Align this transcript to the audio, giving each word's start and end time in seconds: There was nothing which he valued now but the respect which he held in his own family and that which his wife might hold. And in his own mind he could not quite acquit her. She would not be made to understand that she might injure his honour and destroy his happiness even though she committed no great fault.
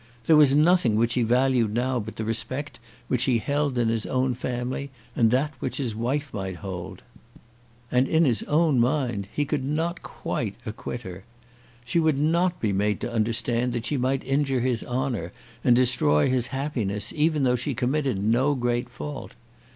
There 0.25 0.35
was 0.35 0.55
nothing 0.55 0.95
which 0.95 1.13
he 1.13 1.21
valued 1.21 1.75
now 1.75 1.99
but 1.99 2.15
the 2.15 2.25
respect 2.25 2.79
which 3.07 3.25
he 3.25 3.37
held 3.37 3.77
in 3.77 3.87
his 3.89 4.07
own 4.07 4.33
family 4.33 4.89
and 5.15 5.29
that 5.29 5.53
which 5.59 5.77
his 5.77 5.93
wife 5.95 6.33
might 6.33 6.55
hold. 6.55 7.03
And 7.91 8.07
in 8.07 8.25
his 8.25 8.41
own 8.47 8.79
mind 8.79 9.27
he 9.31 9.45
could 9.45 9.63
not 9.63 10.01
quite 10.01 10.55
acquit 10.65 11.01
her. 11.03 11.23
She 11.85 11.99
would 11.99 12.19
not 12.19 12.59
be 12.59 12.73
made 12.73 12.99
to 13.01 13.13
understand 13.13 13.73
that 13.73 13.85
she 13.85 13.95
might 13.97 14.23
injure 14.23 14.61
his 14.61 14.83
honour 14.83 15.31
and 15.63 15.75
destroy 15.75 16.31
his 16.31 16.47
happiness 16.47 17.13
even 17.13 17.43
though 17.43 17.55
she 17.55 17.75
committed 17.75 18.23
no 18.25 18.55
great 18.55 18.89
fault. 18.89 19.33